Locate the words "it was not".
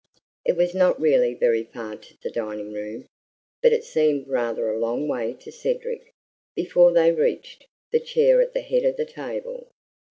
0.43-0.99